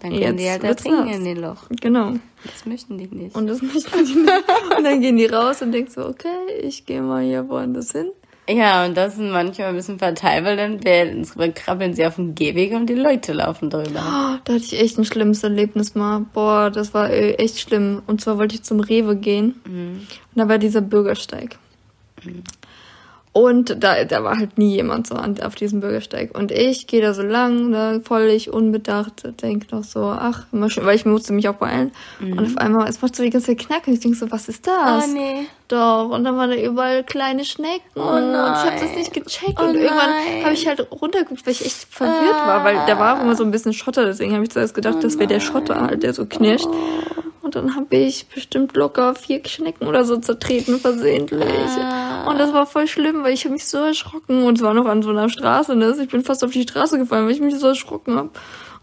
[0.00, 1.68] Dann können die halt ertrinken in den Loch.
[1.80, 2.14] Genau.
[2.44, 3.36] Das möchten die nicht.
[3.36, 4.44] Und das möchten die nicht.
[4.78, 6.28] und dann gehen die raus und denken so, okay,
[6.62, 8.10] ich gehe mal hier woanders hin.
[8.50, 12.34] Ja, und das ist manchmal ein bisschen fatal, weil dann werden, krabbeln sie auf den
[12.34, 14.00] Gehweg und die Leute laufen drüber.
[14.00, 16.24] Oh, da hatte ich echt ein schlimmes Erlebnis mal.
[16.32, 18.02] Boah, das war äh, echt schlimm.
[18.06, 19.60] Und zwar wollte ich zum Rewe gehen.
[19.64, 20.06] Mhm.
[20.34, 21.58] Und da war dieser Bürgersteig.
[22.24, 22.42] Mhm.
[23.32, 26.36] Und da, da war halt nie jemand so an, auf diesem Bürgersteig.
[26.36, 30.84] Und ich gehe da so lang, da völlig unbedacht, denke noch so, ach, immer schön,
[30.84, 31.92] weil ich musste mich auch beeilen.
[32.18, 32.38] Mhm.
[32.38, 33.94] Und auf einmal, es macht so die ganze Zeit knacken.
[33.94, 35.04] Ich denke so, was ist das?
[35.04, 35.46] Oh, nee.
[35.68, 36.08] Doch.
[36.08, 37.88] Und dann waren da überall kleine Schnecken.
[37.94, 38.00] Oh.
[38.00, 39.60] Und ich habe das nicht gecheckt.
[39.60, 40.10] Oh, und irgendwann
[40.42, 42.48] habe ich halt runtergeguckt, weil ich echt verwirrt ah.
[42.48, 44.06] war, weil da war auch immer so ein bisschen Schotter.
[44.06, 46.66] Deswegen habe ich zuerst gedacht, oh, das wäre der Schotter halt, der so knirscht.
[46.66, 47.20] Oh.
[47.42, 51.42] Und dann habe ich bestimmt locker vier Schnecken oder so zertreten versehentlich.
[51.42, 52.09] Ah.
[52.26, 54.44] Und das war voll schlimm, weil ich habe mich so erschrocken.
[54.44, 55.76] Und es war noch an so einer Straße.
[55.76, 55.96] Ne?
[56.00, 58.30] Ich bin fast auf die Straße gefallen, weil ich mich so erschrocken habe.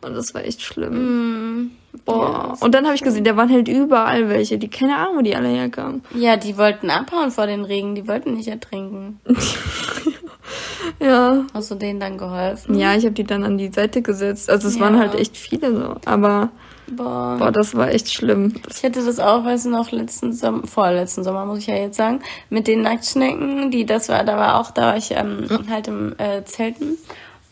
[0.02, 1.64] Und das war echt schlimm.
[1.64, 1.72] Mm.
[2.06, 2.56] Boah.
[2.60, 5.22] Ja, und dann habe ich gesehen, da waren halt überall welche, die keine Ahnung, wo
[5.22, 6.04] die alle herkamen.
[6.14, 9.20] Ja, die wollten abhauen vor den Regen, die wollten nicht ertrinken.
[11.00, 11.44] ja.
[11.54, 12.78] Hast du denen dann geholfen?
[12.78, 14.50] Ja, ich habe die dann an die Seite gesetzt.
[14.50, 14.82] Also es ja.
[14.82, 15.96] waren halt echt viele so.
[16.06, 16.50] Aber
[16.90, 17.36] Boah.
[17.38, 18.56] Boah, das war echt schlimm.
[18.70, 21.98] Ich hatte das auch, weißt du noch, letzten Sommer, vorletzten Sommer muss ich ja jetzt
[21.98, 25.88] sagen, mit den Nacktschnecken, die, das war, da war auch, da war ich ähm, halt
[25.88, 26.98] im äh, Zelten.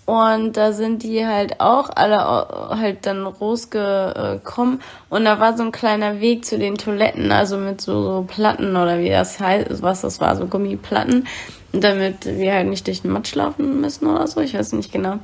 [0.05, 2.19] Und da sind die halt auch alle
[2.79, 4.79] halt dann rausgekommen.
[5.09, 8.75] Und da war so ein kleiner Weg zu den Toiletten, also mit so, so Platten
[8.75, 11.27] oder wie das heißt, was das war, so Gummiplatten,
[11.73, 15.17] damit wir halt nicht durch den Matsch laufen müssen oder so, ich weiß nicht genau.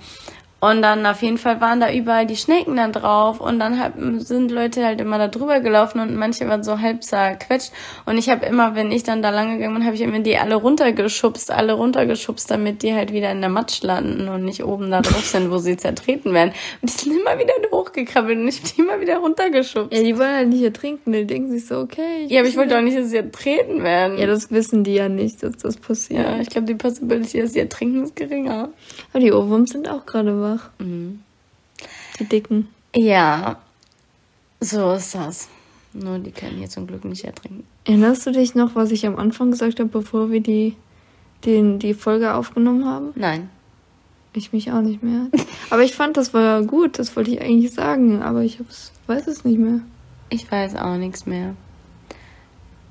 [0.63, 3.93] Und dann auf jeden Fall waren da überall die Schnecken dann drauf und dann hab,
[4.19, 7.71] sind Leute halt immer da drüber gelaufen und manche waren so halb zerquetscht.
[8.06, 10.38] Und ich habe immer, wenn ich dann da lang gegangen bin, habe ich immer die
[10.38, 14.91] alle runtergeschubst, alle runtergeschubst, damit die halt wieder in der Matsch landen und nicht oben
[14.91, 16.54] da drauf sind, wo sie zertreten werden.
[16.80, 19.97] Und die sind immer wieder hochgekrabbelt und ich habe die immer wieder runtergeschubst.
[19.97, 22.28] Ja, die wollen halt nicht ertrinken, die denken sich so, okay.
[22.28, 24.19] Ja, aber ich wollte auch nicht, dass sie ertreten werden.
[24.19, 26.24] Ja, das wissen die ja nicht, dass das passiert.
[26.24, 28.69] Ja, ich glaube, die Possibility, dass sie ertrinken, ist geringer.
[29.12, 30.69] Aber die Ohrwurms sind auch gerade wahr einfach.
[30.79, 31.21] Mhm.
[32.19, 32.67] Die Dicken.
[32.95, 33.57] Ja,
[34.59, 35.49] so ist das.
[35.93, 37.65] Nur die können hier zum Glück nicht ertrinken.
[37.85, 40.75] Erinnerst du dich noch, was ich am Anfang gesagt habe, bevor wir die,
[41.45, 43.09] den, die Folge aufgenommen haben?
[43.15, 43.49] Nein.
[44.33, 45.27] Ich mich auch nicht mehr.
[45.69, 48.59] aber ich fand, das war gut, das wollte ich eigentlich sagen, aber ich
[49.07, 49.81] weiß es nicht mehr.
[50.29, 51.55] Ich weiß auch nichts mehr.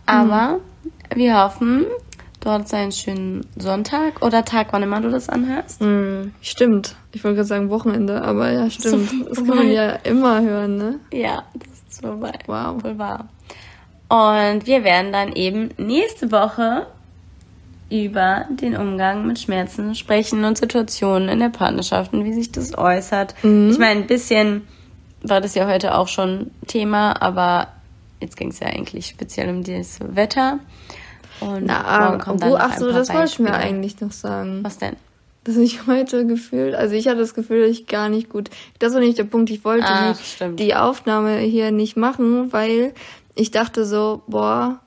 [0.05, 1.17] Aber mhm.
[1.19, 1.87] wir hoffen,
[2.41, 5.81] dort seinen schönen Sonntag oder Tag, wann immer du das anhörst.
[5.81, 6.97] Mm, stimmt.
[7.13, 9.11] Ich wollte gerade sagen Wochenende, aber ja, stimmt.
[9.11, 11.01] So das kann man ja immer hören, ne?
[11.13, 12.33] Ja, das ist vorbei.
[12.47, 12.83] Wow.
[12.83, 13.29] Wohl wahr.
[14.09, 16.87] Und wir werden dann eben nächste Woche
[17.91, 22.77] über den Umgang mit Schmerzen sprechen und Situationen in der Partnerschaft und wie sich das
[22.77, 23.35] äußert.
[23.43, 23.71] Mhm.
[23.71, 24.67] Ich meine, ein bisschen
[25.23, 27.69] war das ja heute auch schon Thema, aber
[28.21, 30.61] jetzt ging es ja eigentlich speziell um das Wetter.
[31.41, 34.61] Und Na, morgen kommt dann ach so, das wollte ich mir eigentlich noch sagen.
[34.63, 34.97] Was denn?
[35.45, 38.93] Dass ich heute gefühlt, also ich hatte das Gefühl, dass ich gar nicht gut, das
[38.93, 42.93] war nicht der Punkt, ich wollte ah, die, die Aufnahme hier nicht machen, weil
[43.35, 44.81] ich dachte so, boah,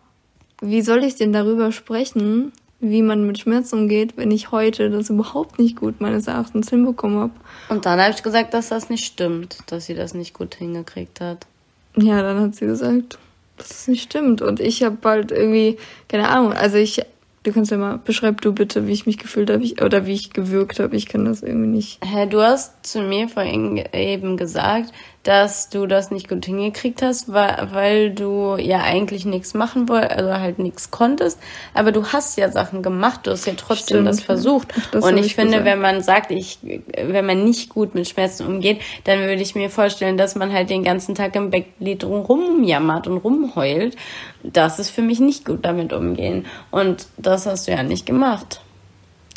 [0.62, 5.10] wie soll ich denn darüber sprechen, wie man mit Schmerzen umgeht, wenn ich heute das
[5.10, 7.34] überhaupt nicht gut meines Erachtens hinbekommen habe.
[7.70, 11.22] Und dann habe ich gesagt, dass das nicht stimmt, dass sie das nicht gut hingekriegt
[11.22, 11.48] hat.
[11.96, 13.18] Ja, dann hat sie gesagt,
[13.58, 14.42] dass es nicht stimmt.
[14.42, 17.02] Und ich habe bald irgendwie, keine Ahnung, also ich
[17.44, 20.32] Du kannst ja mal, beschreib du bitte, wie ich mich gefühlt habe oder wie ich
[20.32, 20.96] gewirkt habe.
[20.96, 22.00] Ich kann das irgendwie nicht.
[22.02, 27.32] Hä, du hast zu mir vorhin eben gesagt, dass du das nicht gut hingekriegt hast,
[27.32, 31.40] weil, weil du ja eigentlich nichts machen wolltest, also halt nichts konntest.
[31.74, 34.74] Aber du hast ja Sachen gemacht, du hast ja trotzdem Stimmt, das versucht.
[34.92, 35.66] Das und ich, finde, gesagt.
[35.66, 39.70] wenn man sagt, ich, wenn man nicht gut mit Schmerzen umgeht, dann würde ich mir
[39.70, 43.96] vorstellen, dass man halt den ganzen Tag im Bettlied rumjammert und rumheult.
[44.44, 46.46] Das ist für mich nicht gut damit umgehen.
[46.70, 48.63] Und das hast du ja nicht gemacht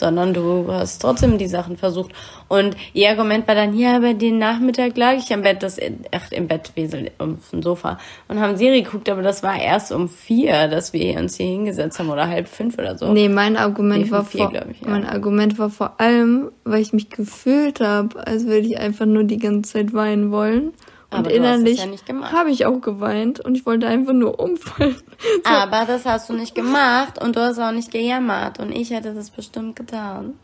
[0.00, 2.12] sondern du hast trotzdem die Sachen versucht.
[2.48, 5.78] Und ihr Argument war dann, ja, aber den Nachmittag lag ich am Bett, das,
[6.12, 9.92] ach, im Bett, Wesel, auf dem Sofa und haben Serie geguckt, aber das war erst
[9.92, 13.12] um vier, dass wir uns hier hingesetzt haben oder halb fünf oder so.
[13.12, 14.88] Nee, mein Argument nee, war vier, vor, ich, ja.
[14.88, 19.24] mein Argument war vor allem, weil ich mich gefühlt habe, als würde ich einfach nur
[19.24, 20.72] die ganze Zeit weinen wollen.
[21.10, 24.96] Und innerlich ja habe ich auch geweint und ich wollte einfach nur umfallen.
[24.96, 25.40] So.
[25.44, 29.14] Aber das hast du nicht gemacht und du hast auch nicht gejammert und ich hätte
[29.14, 30.34] das bestimmt getan.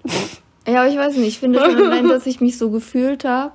[0.67, 3.53] Ja, aber ich weiß nicht, ich finde schon allein, dass ich mich so gefühlt habe,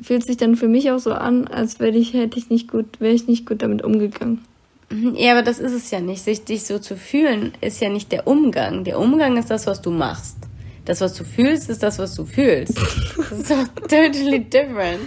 [0.00, 2.98] fühlt sich dann für mich auch so an, als wäre ich, hätte ich nicht gut,
[2.98, 4.42] wäre ich nicht gut damit umgegangen.
[4.88, 6.22] Mhm, ja, aber das ist es ja nicht.
[6.22, 8.84] Sich dich so zu fühlen, ist ja nicht der Umgang.
[8.84, 10.36] Der Umgang ist das, was du machst.
[10.84, 12.78] Das, was du fühlst, ist das, was du fühlst.
[12.78, 15.00] Das ist doch totally different.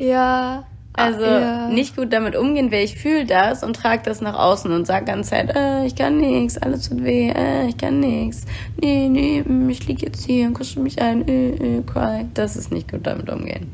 [0.00, 0.64] Ja.
[0.92, 1.68] Also ja.
[1.68, 5.06] nicht gut damit umgehen, wer ich fühle das und trage das nach außen und sag
[5.06, 8.44] ganze Zeit, äh, ich kann nichts, alles tut weh, äh, ich kann nichts.
[8.80, 12.26] Nee, nee, mm, ich lieg jetzt hier und kuschel mich ein, äh, äh, cry.
[12.34, 13.70] Das ist nicht gut damit umgehen.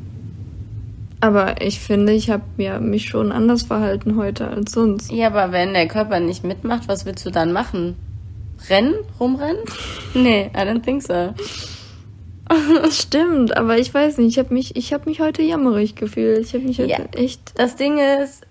[1.20, 5.10] Aber ich finde, ich habe mir mich schon anders verhalten heute als sonst.
[5.10, 7.96] Ja, aber wenn der Körper nicht mitmacht, was willst du dann machen?
[8.68, 8.94] Rennen?
[9.18, 9.62] Rumrennen?
[10.14, 11.32] nee, I don't think so.
[12.90, 16.40] Stimmt, aber ich weiß nicht, ich habe mich, ich habe mich heute jammerig gefühlt.
[16.46, 17.40] Ich habe mich heute ja, echt.
[17.56, 18.42] Das Ding ist,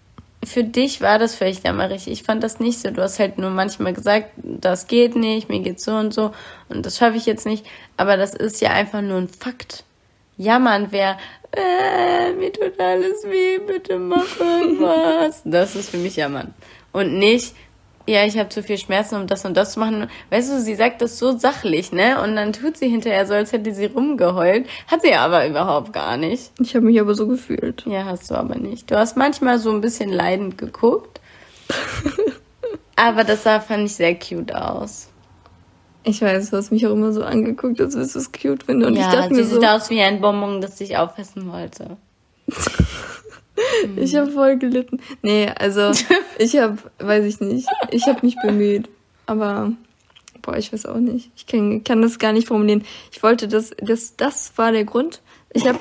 [0.43, 2.07] für dich war das vielleicht jammerig.
[2.07, 2.91] Ich fand das nicht so.
[2.91, 6.31] Du hast halt nur manchmal gesagt, das geht nicht, mir geht so und so
[6.69, 7.65] und das schaffe ich jetzt nicht.
[7.97, 9.83] Aber das ist ja einfach nur ein Fakt.
[10.37, 11.17] Jammern wäre,
[11.51, 15.41] äh, mir tut alles weh, bitte mach irgendwas.
[15.45, 16.53] das ist für mich Jammern.
[16.91, 17.55] Und nicht,
[18.07, 20.07] ja, ich habe zu viel Schmerzen, um das und das zu machen.
[20.29, 22.21] Weißt du, sie sagt das so sachlich, ne?
[22.21, 24.67] Und dann tut sie hinterher so, als hätte sie rumgeheult.
[24.87, 26.51] Hat sie aber überhaupt gar nicht.
[26.59, 27.83] Ich habe mich aber so gefühlt.
[27.87, 28.91] Ja, hast du aber nicht.
[28.91, 31.19] Du hast manchmal so ein bisschen leidend geguckt.
[32.95, 35.09] aber das sah, fand ich sehr cute aus.
[36.03, 38.85] Ich weiß, du hast mich auch immer so angeguckt, als würdest du es cute finden.
[38.85, 41.51] Und ja, ich dachte sie mir so, sieht aus wie ein Bonbon, das dich aufessen
[41.51, 41.97] wollte.
[43.95, 44.99] Ich habe voll gelitten.
[45.21, 45.91] Nee, also
[46.37, 48.89] ich habe, weiß ich nicht, ich habe mich bemüht.
[49.25, 49.71] Aber,
[50.41, 51.31] boah, ich weiß auch nicht.
[51.35, 52.83] Ich kann, kann das gar nicht formulieren.
[53.11, 55.21] Ich wollte das, das, das war der Grund.
[55.53, 55.79] Ich habe,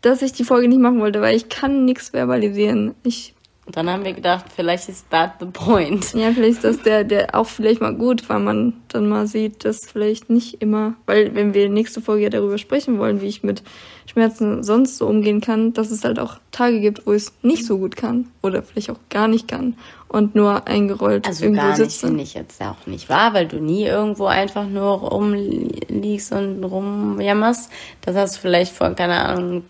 [0.00, 2.94] dass ich die Folge nicht machen wollte, weil ich kann nichts verbalisieren.
[3.02, 3.34] Ich
[3.68, 6.14] und dann haben wir gedacht, vielleicht ist that the point.
[6.14, 9.62] Ja, vielleicht ist das der, der auch vielleicht mal gut, weil man dann mal sieht,
[9.66, 13.42] dass vielleicht nicht immer, weil wenn wir nächste Folge ja darüber sprechen wollen, wie ich
[13.42, 13.62] mit
[14.10, 17.64] Schmerzen sonst so umgehen kann, dass es halt auch Tage gibt, wo ich es nicht
[17.64, 19.76] so gut kann oder vielleicht auch gar nicht kann
[20.08, 23.60] und nur eingerollt also irgendwo gar nicht finde ich jetzt auch nicht wahr, weil du
[23.60, 27.70] nie irgendwo einfach nur rumliegst und rumjammerst.
[28.00, 29.64] Das hast du vielleicht vor, keine Ahnung,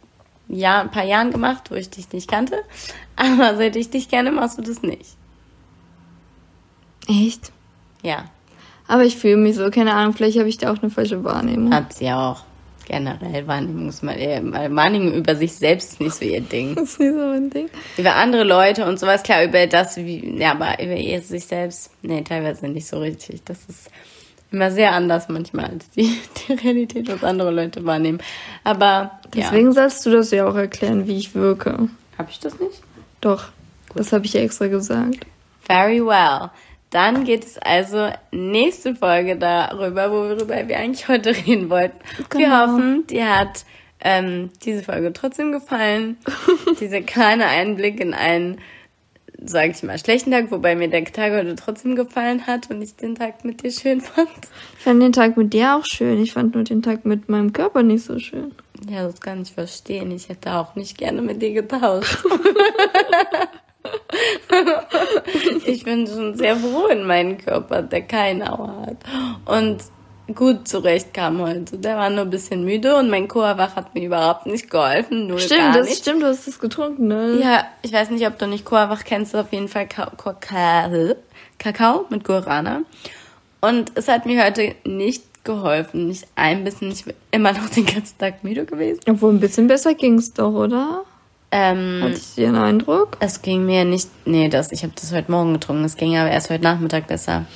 [0.48, 2.56] Jahr, ein paar Jahren gemacht, wo ich dich nicht kannte.
[3.16, 5.16] Aber seit ich dich kenne, machst du das nicht.
[7.08, 7.52] Echt?
[8.02, 8.24] Ja.
[8.86, 11.74] Aber ich fühle mich so, keine Ahnung, vielleicht habe ich da auch eine falsche Wahrnehmung.
[11.74, 12.44] Hat sie auch.
[12.88, 14.16] Generell Wahrnehmungsmal,
[14.74, 16.74] Wahrnehmung über sich selbst ist nicht so ihr Ding.
[16.74, 17.68] das ist nicht so mein Ding.
[17.98, 21.90] Über andere Leute und sowas, klar, über das, wie, ja, aber über ihr sich selbst,
[22.00, 23.44] nee, teilweise nicht so richtig.
[23.44, 23.90] Das ist
[24.50, 28.20] immer sehr anders manchmal als die, die Realität, was andere Leute wahrnehmen.
[28.64, 29.72] Aber deswegen ja.
[29.72, 31.90] sollst du das ja auch erklären, wie ich wirke.
[32.16, 32.80] Habe ich das nicht?
[33.20, 33.48] Doch,
[33.88, 34.00] Gut.
[34.00, 35.26] das habe ich ja extra gesagt.
[35.60, 36.50] Very well.
[36.90, 41.98] Dann geht es also nächste Folge darüber, worüber wir eigentlich heute reden wollten.
[42.30, 42.38] Genau.
[42.38, 43.64] Wir hoffen, dir hat
[44.00, 46.16] ähm, diese Folge trotzdem gefallen.
[46.80, 48.58] Dieser kleine Einblick in einen
[49.44, 52.96] sage ich mal, schlechten Tag, wobei mir der Tag heute trotzdem gefallen hat und ich
[52.96, 54.28] den Tag mit dir schön fand.
[54.78, 56.20] Ich fand den Tag mit dir auch schön.
[56.20, 58.52] Ich fand nur den Tag mit meinem Körper nicht so schön.
[58.90, 60.10] Ja, das kann ich verstehen.
[60.10, 62.18] Ich hätte auch nicht gerne mit dir getauscht.
[65.64, 68.96] ich bin schon sehr froh in meinem Körper, der keine Auer hat.
[69.46, 69.78] Und
[70.34, 71.78] gut zurechtkam heute.
[71.78, 75.26] Der war nur ein bisschen müde und mein Coavach hat mir überhaupt nicht geholfen.
[75.26, 76.02] Null stimmt, gar das nicht.
[76.02, 77.40] stimmt, du hast das getrunken, ne?
[77.42, 82.82] Ja, ich weiß nicht, ob du nicht Coavach kennst, auf jeden Fall Kakao mit Guarana.
[83.60, 86.92] Und es hat mir heute nicht geholfen, nicht ein bisschen.
[86.92, 89.00] Ich bin immer noch den ganzen Tag müde gewesen.
[89.08, 91.04] Obwohl ein bisschen besser ging es doch, oder?
[91.50, 93.16] Ähm, Hatte ich den Eindruck?
[93.20, 95.84] Es ging mir nicht, nee, das, ich habe das heute Morgen getrunken.
[95.84, 97.46] Es ging aber erst heute Nachmittag besser.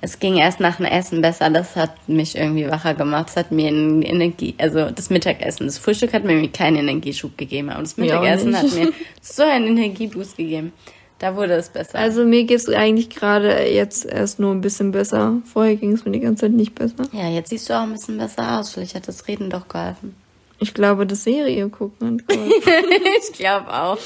[0.00, 1.48] Es ging erst nach dem Essen besser.
[1.50, 3.28] Das hat mich irgendwie wacher gemacht.
[3.28, 5.66] Das hat mir Energie, also das Mittagessen.
[5.66, 9.68] Das Frühstück hat mir irgendwie keinen Energieschub gegeben, aber das Mittagessen hat mir so einen
[9.68, 10.72] Energieboost gegeben.
[11.20, 11.98] Da wurde es besser.
[11.98, 15.34] Also mir geht's eigentlich gerade jetzt erst nur ein bisschen besser.
[15.44, 17.04] Vorher ging es mir die ganze Zeit nicht besser.
[17.12, 18.72] ja, jetzt siehst du auch ein bisschen besser aus.
[18.72, 20.16] Vielleicht hat das Reden doch geholfen.
[20.60, 22.52] Ich glaube, das Serie gucken hat geholfen.
[23.18, 23.98] ich glaube auch.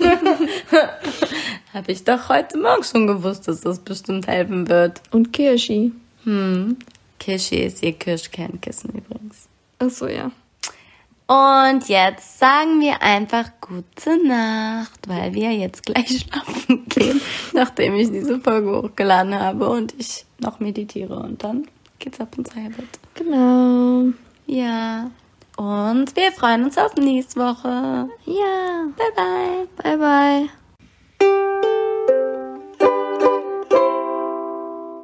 [1.72, 5.00] Habe ich doch heute Morgen schon gewusst, dass das bestimmt helfen wird.
[5.12, 5.92] Und Kirschi.
[6.24, 6.76] Hm.
[7.20, 9.46] Kirschi ist ihr Kirschkernkissen übrigens.
[9.78, 10.32] Achso, ja.
[11.28, 17.20] Und jetzt sagen wir einfach gute Nacht, weil wir jetzt gleich schlafen gehen,
[17.52, 21.68] nachdem ich diese Folge hochgeladen habe und ich noch meditiere und dann
[22.00, 22.88] geht's ab ins Heilbett.
[23.14, 24.06] Genau.
[24.48, 25.08] Ja.
[25.60, 28.08] Und wir freuen uns auf nächste Woche.
[28.24, 28.86] Ja.
[28.96, 29.68] Bye bye.
[29.76, 30.48] Bye,
[31.18, 31.80] bye.